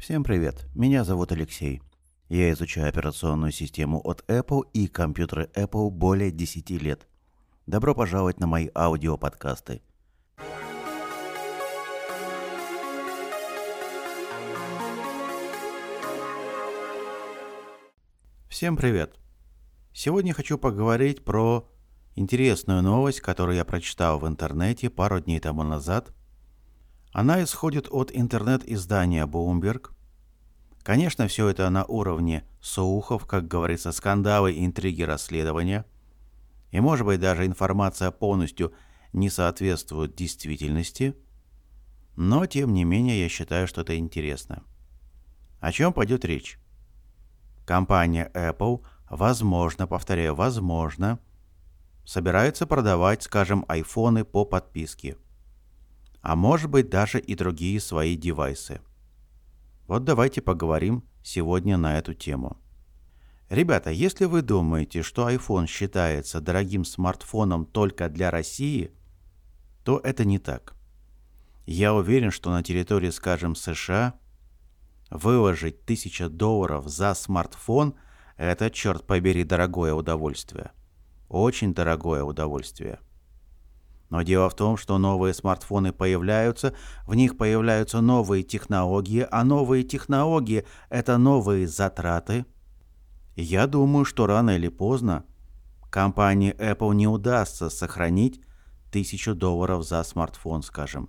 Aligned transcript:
Всем 0.00 0.24
привет, 0.24 0.64
меня 0.74 1.04
зовут 1.04 1.30
Алексей. 1.30 1.82
Я 2.30 2.50
изучаю 2.52 2.88
операционную 2.88 3.52
систему 3.52 4.00
от 4.02 4.24
Apple 4.30 4.62
и 4.72 4.88
компьютеры 4.88 5.50
Apple 5.54 5.90
более 5.90 6.30
10 6.30 6.70
лет. 6.82 7.06
Добро 7.66 7.94
пожаловать 7.94 8.40
на 8.40 8.46
мои 8.46 8.70
аудиоподкасты. 8.74 9.82
Всем 18.48 18.78
привет. 18.78 19.18
Сегодня 19.92 20.32
хочу 20.32 20.56
поговорить 20.56 21.26
про 21.26 21.70
интересную 22.16 22.82
новость, 22.82 23.20
которую 23.20 23.54
я 23.54 23.66
прочитал 23.66 24.18
в 24.18 24.26
интернете 24.26 24.88
пару 24.88 25.20
дней 25.20 25.40
тому 25.40 25.62
назад. 25.62 26.10
Она 27.12 27.42
исходит 27.42 27.88
от 27.90 28.12
интернет-издания 28.12 29.26
Bloomberg. 29.26 29.90
Конечно, 30.82 31.26
все 31.26 31.48
это 31.48 31.68
на 31.68 31.84
уровне 31.84 32.44
слухов, 32.60 33.26
как 33.26 33.48
говорится, 33.48 33.92
скандалы, 33.92 34.54
интриги, 34.64 35.02
расследования. 35.02 35.84
И 36.70 36.80
может 36.80 37.04
быть 37.04 37.20
даже 37.20 37.46
информация 37.46 38.10
полностью 38.12 38.72
не 39.12 39.28
соответствует 39.28 40.14
действительности. 40.14 41.16
Но, 42.16 42.46
тем 42.46 42.72
не 42.72 42.84
менее, 42.84 43.20
я 43.20 43.28
считаю, 43.28 43.66
что 43.66 43.80
это 43.80 43.98
интересно. 43.98 44.62
О 45.58 45.72
чем 45.72 45.92
пойдет 45.92 46.24
речь? 46.24 46.58
Компания 47.66 48.30
Apple, 48.34 48.84
возможно, 49.08 49.86
повторяю, 49.86 50.34
возможно, 50.34 51.18
собирается 52.04 52.66
продавать, 52.66 53.22
скажем, 53.24 53.64
айфоны 53.68 54.24
по 54.24 54.44
подписке. 54.44 55.16
А 56.22 56.36
может 56.36 56.70
быть 56.70 56.90
даже 56.90 57.18
и 57.18 57.34
другие 57.34 57.80
свои 57.80 58.16
девайсы. 58.16 58.80
Вот 59.86 60.04
давайте 60.04 60.42
поговорим 60.42 61.04
сегодня 61.22 61.76
на 61.76 61.98
эту 61.98 62.14
тему. 62.14 62.58
Ребята, 63.48 63.90
если 63.90 64.26
вы 64.26 64.42
думаете, 64.42 65.02
что 65.02 65.28
iPhone 65.28 65.66
считается 65.66 66.40
дорогим 66.40 66.84
смартфоном 66.84 67.66
только 67.66 68.08
для 68.08 68.30
России, 68.30 68.92
то 69.84 69.98
это 69.98 70.24
не 70.24 70.38
так. 70.38 70.74
Я 71.66 71.94
уверен, 71.94 72.30
что 72.30 72.50
на 72.50 72.62
территории, 72.62 73.10
скажем, 73.10 73.54
США 73.54 74.14
выложить 75.10 75.82
1000 75.82 76.28
долларов 76.28 76.86
за 76.86 77.14
смартфон– 77.14 77.94
это, 78.36 78.70
черт 78.70 79.06
побери, 79.06 79.44
дорогое 79.44 79.92
удовольствие. 79.92 80.70
Очень 81.28 81.74
дорогое 81.74 82.22
удовольствие. 82.24 82.98
Но 84.10 84.22
дело 84.22 84.50
в 84.50 84.54
том, 84.54 84.76
что 84.76 84.98
новые 84.98 85.32
смартфоны 85.32 85.92
появляются, 85.92 86.74
в 87.06 87.14
них 87.14 87.38
появляются 87.38 88.00
новые 88.00 88.42
технологии, 88.42 89.26
а 89.30 89.44
новые 89.44 89.84
технологии– 89.84 90.66
это 90.90 91.16
новые 91.16 91.68
затраты. 91.68 92.44
Я 93.36 93.68
думаю, 93.68 94.04
что 94.04 94.26
рано 94.26 94.50
или 94.50 94.68
поздно 94.68 95.24
компании 95.90 96.54
Apple 96.58 96.94
не 96.94 97.06
удастся 97.06 97.70
сохранить 97.70 98.40
тысячу 98.90 99.36
долларов 99.36 99.84
за 99.86 100.02
смартфон, 100.02 100.62
скажем. 100.62 101.08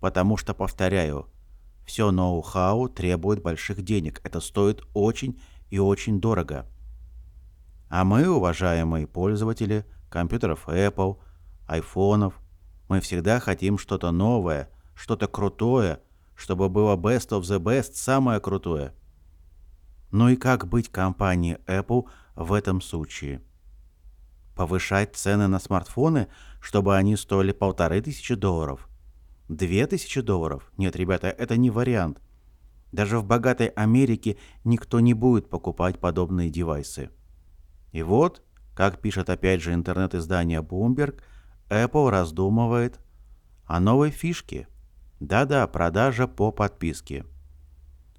Потому 0.00 0.36
что, 0.36 0.54
повторяю, 0.54 1.26
все 1.84 2.12
ноу-хау 2.12 2.88
требует 2.88 3.42
больших 3.42 3.82
денег. 3.82 4.20
Это 4.22 4.38
стоит 4.40 4.82
очень 4.94 5.40
и 5.70 5.80
очень 5.80 6.20
дорого. 6.20 6.66
А 7.88 8.04
мы, 8.04 8.28
уважаемые 8.28 9.08
пользователи 9.08 9.84
компьютеров 10.08 10.68
Apple, 10.68 11.18
айфонов, 11.70 12.34
мы 12.88 13.00
всегда 13.00 13.38
хотим 13.38 13.78
что-то 13.78 14.10
новое, 14.10 14.68
что-то 14.94 15.28
крутое, 15.28 16.00
чтобы 16.34 16.68
было 16.68 16.96
best 16.96 17.30
of 17.30 17.42
the 17.42 17.60
best, 17.60 17.92
самое 17.94 18.40
крутое. 18.40 18.92
Ну 20.10 20.28
и 20.28 20.36
как 20.36 20.66
быть 20.66 20.88
компанией 20.88 21.58
Apple 21.66 22.06
в 22.34 22.52
этом 22.52 22.80
случае? 22.80 23.42
Повышать 24.56 25.14
цены 25.14 25.46
на 25.46 25.60
смартфоны, 25.60 26.26
чтобы 26.60 26.96
они 26.96 27.14
стоили 27.16 27.52
полторы 27.52 28.02
тысячи 28.02 28.34
долларов? 28.34 28.88
Две 29.48 29.86
тысячи 29.86 30.20
долларов? 30.20 30.72
Нет, 30.76 30.96
ребята, 30.96 31.28
это 31.28 31.56
не 31.56 31.70
вариант. 31.70 32.20
Даже 32.90 33.20
в 33.20 33.24
богатой 33.24 33.68
Америке 33.68 34.36
никто 34.64 34.98
не 34.98 35.14
будет 35.14 35.48
покупать 35.48 36.00
подобные 36.00 36.50
девайсы. 36.50 37.10
И 37.92 38.02
вот, 38.02 38.42
как 38.74 39.00
пишет 39.00 39.30
опять 39.30 39.62
же 39.62 39.72
интернет-издание 39.72 40.62
Bloomberg, 40.62 41.20
Apple 41.70 42.10
раздумывает 42.10 43.00
о 43.64 43.80
новой 43.80 44.10
фишке. 44.10 44.68
Да-да, 45.20 45.66
продажа 45.66 46.26
по 46.26 46.50
подписке. 46.50 47.24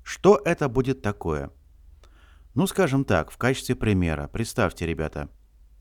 Что 0.03 0.41
это 0.43 0.69
будет 0.69 1.01
такое? 1.01 1.51
Ну, 2.55 2.65
скажем 2.67 3.05
так, 3.05 3.29
в 3.29 3.37
качестве 3.37 3.75
примера, 3.75 4.27
представьте, 4.27 4.87
ребята, 4.87 5.29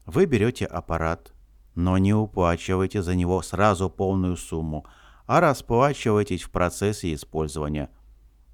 вы 0.04 0.26
берете 0.26 0.66
аппарат, 0.66 1.32
но 1.75 1.97
не 1.98 2.12
уплачиваете 2.12 3.03
за 3.03 3.14
него 3.14 3.41
сразу 3.42 3.88
полную 3.88 4.37
сумму, 4.37 4.87
а 5.26 5.41
расплачиваетесь 5.41 6.42
в 6.42 6.50
процессе 6.50 7.14
использования. 7.14 7.91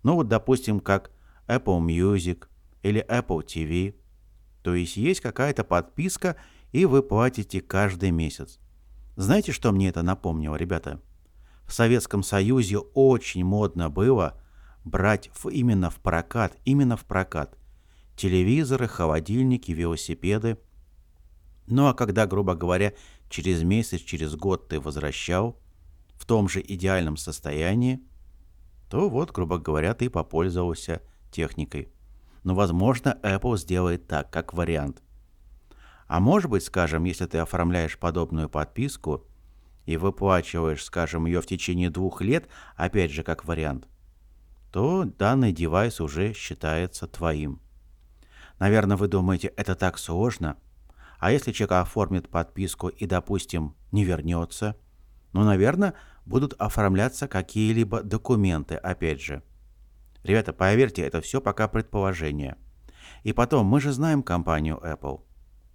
Ну 0.03 0.15
вот, 0.15 0.29
допустим, 0.29 0.81
как 0.81 1.11
Apple 1.49 1.81
Music 1.81 2.47
или 2.83 3.05
Apple 3.09 3.45
TV– 3.45 3.95
то 4.67 4.75
есть 4.75 4.97
есть 4.97 5.21
какая-то 5.21 5.63
подписка, 5.63 6.35
и 6.73 6.87
вы 6.87 7.01
платите 7.01 7.61
каждый 7.61 8.11
месяц. 8.11 8.59
Знаете, 9.17 9.53
что 9.53 9.73
мне 9.73 9.89
это 9.89 10.03
напомнило, 10.03 10.57
ребята? 10.57 11.01
В 11.67 11.73
Советском 11.73 12.23
Союзе 12.23 12.79
очень 12.79 13.45
модно 13.45 13.91
было 13.91 14.41
брать 14.85 15.31
в, 15.35 15.49
именно 15.49 15.91
в 15.91 15.97
прокат, 15.97 16.57
именно 16.65 16.97
в 16.97 17.05
прокат 17.05 17.59
телевизоры, 18.15 18.87
холодильники, 18.87 19.73
велосипеды. 19.73 20.59
Ну 21.67 21.89
а 21.89 21.95
когда, 21.95 22.27
грубо 22.27 22.55
говоря, 22.55 22.95
через 23.29 23.63
месяц, 23.63 24.01
через 24.01 24.37
год 24.37 24.69
ты 24.69 24.79
возвращал 24.79 25.59
в 26.15 26.25
том 26.25 26.49
же 26.49 26.63
идеальном 26.67 27.17
состоянии, 27.17 28.01
то 28.89 29.09
вот, 29.09 29.33
грубо 29.33 29.59
говоря, 29.59 29.95
ты 29.95 30.09
попользовался 30.09 31.03
техникой 31.33 31.91
но, 32.47 32.55
возможно, 32.55 33.19
Apple 33.25 33.59
сделает 33.59 34.07
так, 34.07 34.31
как 34.31 34.55
вариант. 34.55 35.03
А 36.07 36.21
может 36.21 36.51
быть, 36.51 36.65
скажем, 36.65 37.05
если 37.05 37.27
ты 37.27 37.39
оформляешь 37.39 37.99
подобную 37.99 38.49
подписку 38.49 39.25
и 39.85 39.97
выплачиваешь, 39.97 40.85
скажем, 40.85 41.27
ее 41.27 41.41
в 41.41 41.47
течение 41.47 41.91
двух 41.91 42.21
лет, 42.21 42.49
опять 42.77 43.11
же, 43.11 43.23
как 43.23 43.45
вариант, 43.45 43.89
то 44.73 45.05
данный 45.05 45.53
девайс 45.53 46.01
уже 46.01 46.33
считается 46.33 47.07
твоим. 47.07 47.61
Наверное, 48.59 48.97
вы 48.97 49.09
думаете, 49.09 49.49
это 49.57 49.75
так 49.75 49.99
сложно? 49.99 50.57
А 51.19 51.33
если 51.33 51.53
человек 51.53 51.73
оформит 51.73 52.29
подписку 52.29 52.89
и, 52.89 53.07
допустим, 53.07 53.75
не 53.93 54.05
вернется? 54.05 54.77
Ну, 55.33 55.45
наверное, 55.45 55.95
будут 56.25 56.55
оформляться 56.59 57.29
какие-либо 57.29 58.03
документы, 58.03 58.77
опять 58.77 59.21
же– 59.21 59.43
Ребята, 60.27 60.53
поверьте, 60.53 61.03
это 61.03 61.21
все 61.21 61.41
пока 61.41 61.69
предположение. 61.69 62.57
И 63.23 63.33
потом, 63.33 63.67
мы 63.67 63.81
же 63.81 63.93
знаем 63.93 64.25
компанию 64.25 64.77
Apple. 64.83 65.21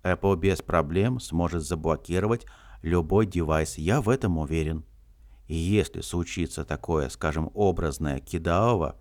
Apple 0.04 0.38
без 0.38 0.62
проблем 0.62 1.20
сможет 1.20 1.64
заблокировать 1.64 2.46
любой 2.82 3.26
девайс, 3.26 3.78
я 3.78 4.02
в 4.02 4.10
этом 4.10 4.38
уверен. 4.38 4.84
И 5.48 5.56
если 5.56 6.02
случится 6.02 6.64
такое, 6.66 7.10
скажем, 7.10 7.52
образное 7.54 8.20
кидалово, 8.20 8.98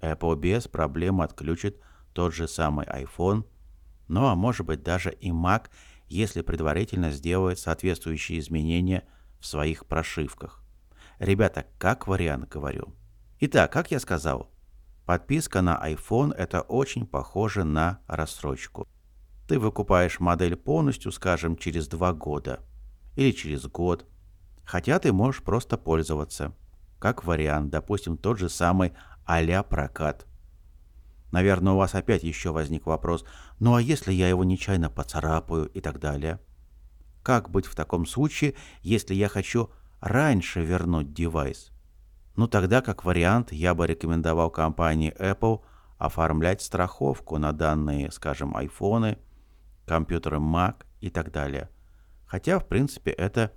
Apple 0.00 0.36
без 0.36 0.68
проблем 0.68 1.20
отключит 1.20 1.80
тот 2.12 2.34
же 2.34 2.48
самый 2.48 2.86
iPhone, 2.86 3.44
ну 4.08 4.26
а 4.26 4.34
может 4.34 4.66
быть 4.66 4.82
даже 4.82 5.12
и 5.12 5.30
Mac, 5.30 5.66
если 6.08 6.42
предварительно 6.42 7.10
сделает 7.10 7.58
соответствующие 7.58 8.38
изменения 8.38 9.04
в 9.40 9.46
своих 9.46 9.86
прошивках. 9.86 10.62
Ребята, 11.18 11.66
как 11.78 12.06
вариант 12.08 12.48
говорю. 12.48 12.94
Итак, 13.40 13.72
как 13.72 13.90
я 13.90 14.00
сказал, 14.00 14.52
Подписка 15.04 15.62
на 15.62 15.80
iPhone– 15.84 16.32
это 16.36 16.60
очень 16.60 17.06
похоже 17.06 17.64
на 17.64 17.98
рассрочку. 18.06 18.88
Ты 19.48 19.58
выкупаешь 19.58 20.20
модель 20.20 20.56
полностью, 20.56 21.12
скажем, 21.12 21.56
через 21.56 21.88
два 21.88 22.12
года 22.12 22.60
или 23.16 23.32
через 23.32 23.66
год, 23.66 24.06
хотя 24.64 24.98
ты 24.98 25.12
можешь 25.12 25.42
просто 25.42 25.76
пользоваться. 25.76 26.54
Как 26.98 27.24
вариант, 27.24 27.70
допустим, 27.70 28.16
тот 28.16 28.38
же 28.38 28.48
самый 28.48 28.92
а 29.24 29.62
прокат. 29.62 30.26
Наверное, 31.30 31.72
у 31.72 31.76
вас 31.76 31.94
опять 31.94 32.22
еще 32.22 32.52
возник 32.52 32.86
вопрос, 32.86 33.24
ну 33.58 33.74
а 33.74 33.82
если 33.82 34.12
я 34.12 34.28
его 34.28 34.44
нечаянно 34.44 34.90
поцарапаю 34.90 35.66
и 35.66 35.80
так 35.80 35.98
далее? 35.98 36.38
Как 37.22 37.50
быть 37.50 37.66
в 37.66 37.74
таком 37.74 38.04
случае, 38.04 38.54
если 38.82 39.14
я 39.14 39.28
хочу 39.28 39.70
раньше 40.00 40.62
вернуть 40.62 41.14
девайс? 41.14 41.70
Ну 42.36 42.48
тогда, 42.48 42.82
как 42.82 43.04
вариант, 43.04 43.52
я 43.52 43.74
бы 43.74 43.86
рекомендовал 43.86 44.50
компании 44.50 45.14
Apple 45.18 45.62
оформлять 45.98 46.62
страховку 46.62 47.38
на 47.38 47.52
данные, 47.52 48.10
скажем, 48.10 48.56
айфоны, 48.56 49.18
компьютеры 49.86 50.38
Mac 50.38 50.84
и 51.00 51.10
так 51.10 51.30
далее. 51.32 51.68
Хотя, 52.26 52.58
в 52.58 52.66
принципе, 52.66 53.10
это 53.10 53.52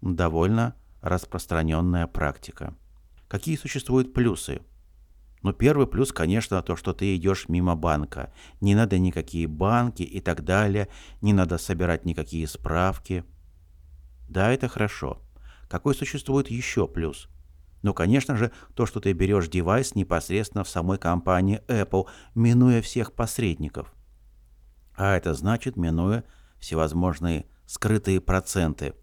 довольно 0.00 0.74
распространенная 1.00 2.06
практика. 2.06 2.74
Какие 3.28 3.56
существуют 3.56 4.14
плюсы? 4.14 4.62
Но 5.42 5.52
первый 5.52 5.86
плюс, 5.86 6.10
конечно, 6.10 6.62
то, 6.62 6.74
что 6.74 6.94
ты 6.94 7.14
идешь 7.16 7.48
мимо 7.48 7.76
банка. 7.76 8.32
Не 8.62 8.74
надо 8.74 8.98
никакие 8.98 9.46
банки 9.46 10.02
и 10.02 10.20
так 10.20 10.42
далее, 10.42 10.88
не 11.20 11.34
надо 11.34 11.58
собирать 11.58 12.06
никакие 12.06 12.46
справки. 12.48 13.24
Да, 14.26 14.50
это 14.50 14.68
хорошо. 14.68 15.20
Какой 15.68 15.94
существует 15.94 16.48
еще 16.48 16.88
плюс? 16.88 17.28
Ну, 17.82 17.92
конечно 17.92 18.36
же, 18.36 18.52
то, 18.74 18.86
что 18.86 19.00
ты 19.00 19.12
берешь 19.12 19.48
девайс 19.48 19.94
непосредственно 19.94 20.64
в 20.64 20.68
самой 20.70 20.96
компании 20.96 21.60
Apple, 21.68 22.06
минуя 22.34 22.80
всех 22.80 23.12
посредников. 23.12 23.92
А 24.96 25.16
это 25.16 25.34
значит, 25.34 25.76
минуя 25.76 26.24
всевозможные 26.58 27.46
скрытые 27.66 28.20
проценты, 28.20 28.94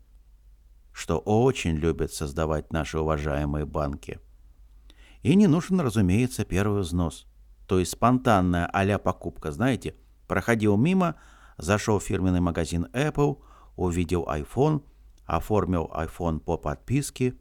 что 0.93 1.17
очень 1.19 1.75
любят 1.75 2.13
создавать 2.13 2.71
наши 2.71 2.99
уважаемые 2.99 3.65
банки. 3.65 4.19
И 5.21 5.35
не 5.35 5.47
нужен, 5.47 5.79
разумеется, 5.79 6.45
первый 6.45 6.81
взнос. 6.81 7.27
То 7.67 7.79
есть 7.79 7.91
спонтанная 7.91 8.65
а 8.65 8.99
покупка, 8.99 9.51
знаете, 9.51 9.95
проходил 10.27 10.77
мимо, 10.77 11.15
зашел 11.57 11.99
в 11.99 12.03
фирменный 12.03 12.41
магазин 12.41 12.87
Apple, 12.93 13.41
увидел 13.75 14.27
iPhone, 14.27 14.83
оформил 15.25 15.89
iPhone 15.93 16.39
по 16.39 16.57
подписке 16.57 17.35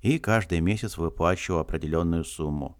и 0.00 0.18
каждый 0.18 0.60
месяц 0.60 0.96
выплачивал 0.96 1.58
определенную 1.58 2.24
сумму. 2.24 2.78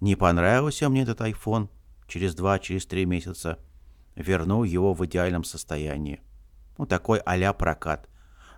Не 0.00 0.16
понравился 0.16 0.88
мне 0.88 1.02
этот 1.02 1.20
iPhone, 1.20 1.68
через 2.06 2.34
два, 2.34 2.58
через 2.58 2.86
три 2.86 3.04
месяца 3.06 3.58
вернул 4.16 4.64
его 4.64 4.94
в 4.94 5.04
идеальном 5.06 5.44
состоянии. 5.44 6.20
Ну, 6.78 6.86
такой 6.86 7.18
а 7.18 7.52
прокат. 7.52 8.08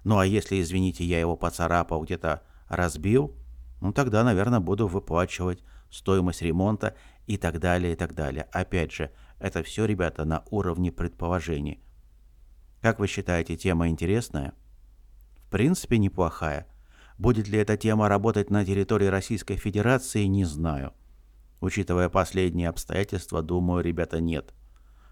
Ну, 0.04 0.18
а 0.18 0.26
если, 0.26 0.60
извините, 0.60 1.04
я 1.04 1.20
его 1.20 1.36
поцарапал, 1.36 2.02
где-то 2.02 2.42
разбил– 2.68 3.34
ну 3.80 3.92
тогда, 3.92 4.24
наверное, 4.24 4.60
буду 4.60 4.86
выплачивать 4.86 5.62
стоимость 5.90 6.42
ремонта 6.42 6.96
и 7.26 7.36
так 7.36 7.60
далее, 7.60 7.92
и 7.92 7.96
так 7.96 8.14
далее. 8.14 8.48
Опять 8.52 8.92
же, 8.92 9.10
это 9.38 9.62
все, 9.62 9.84
ребята, 9.84 10.24
на 10.24 10.44
уровне 10.50 10.90
предположений. 10.90 11.80
Как 12.80 12.98
вы 12.98 13.06
считаете, 13.06 13.56
тема 13.56 13.88
интересная? 13.88 14.54
В 15.46 15.50
принципе, 15.50 15.98
неплохая. 15.98 16.66
Будет 17.18 17.48
ли 17.48 17.58
эта 17.58 17.76
тема 17.76 18.08
работать 18.08 18.50
на 18.50 18.64
территории 18.64 19.06
Российской 19.06 19.56
Федерации, 19.56 20.24
не 20.24 20.44
знаю. 20.44 20.92
Учитывая 21.60 22.08
последние 22.08 22.68
обстоятельства, 22.68 23.42
думаю, 23.42 23.82
ребята, 23.82 24.20
нет. 24.20 24.52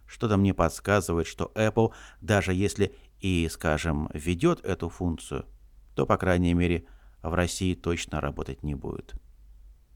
Что-то 0.06 0.36
мне 0.36 0.54
подсказывает, 0.54 1.26
что 1.26 1.50
Apple, 1.54 1.92
даже 2.20 2.52
если 2.52 2.94
и, 3.20 3.48
скажем, 3.50 4.10
ведет 4.12 4.64
эту 4.64 4.88
функцию, 4.88 5.46
то, 5.94 6.06
по 6.06 6.16
крайней 6.16 6.54
мере, 6.54 6.86
в 7.22 7.32
России 7.32 7.74
точно 7.74 8.20
работать 8.20 8.62
не 8.62 8.74
будет. 8.74 9.14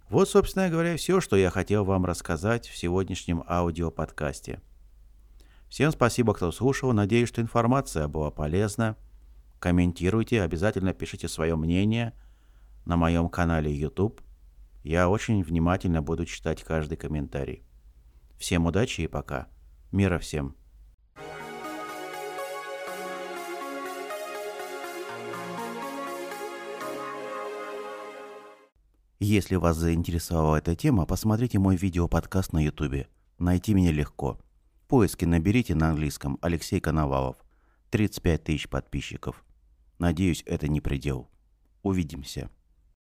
Вот, 0.08 0.28
собственно 0.28 0.70
говоря, 0.70 0.96
все, 0.96 1.20
что 1.20 1.36
я 1.36 1.50
хотел 1.50 1.84
вам 1.84 2.06
рассказать 2.06 2.66
в 2.68 2.76
сегодняшнем 2.76 3.44
аудиоподкасте. 3.46 4.62
Всем 5.68 5.92
спасибо, 5.92 6.32
кто 6.32 6.50
слушал. 6.50 6.92
Надеюсь, 6.92 7.28
что 7.28 7.42
информация 7.42 8.08
была 8.08 8.30
полезна. 8.30 8.96
Комментируйте, 9.58 10.40
обязательно 10.40 10.94
пишите 10.94 11.28
свое 11.28 11.56
мнение 11.56 12.14
на 12.86 12.96
моем 12.96 13.28
канале 13.28 13.70
YouTube. 13.70 14.22
Я 14.82 15.10
очень 15.10 15.42
внимательно 15.42 16.00
буду 16.00 16.24
читать 16.24 16.64
каждый 16.64 16.96
комментарий. 16.96 17.62
Всем 18.38 18.64
удачи 18.64 19.02
и 19.02 19.08
пока. 19.08 19.48
Мира 19.90 20.18
всем. 20.18 20.54
Если 29.18 29.56
вас 29.56 29.76
заинтересовала 29.76 30.56
эта 30.56 30.76
тема, 30.76 31.06
посмотрите 31.06 31.58
мой 31.58 31.76
видео-подкаст 31.76 32.52
на 32.52 32.62
YouTube. 32.62 33.08
Найти 33.38 33.72
меня 33.72 33.90
легко. 33.90 34.38
В 34.82 34.86
поиске 34.88 35.26
наберите 35.26 35.74
на 35.74 35.90
английском 35.90 36.38
Алексей 36.42 36.80
Коновалов. 36.80 37.36
35 37.90 38.44
тысяч 38.44 38.68
подписчиков. 38.68 39.42
Надеюсь, 39.98 40.42
это 40.46 40.68
не 40.68 40.82
предел. 40.82 41.30
Увидимся. 41.82 42.50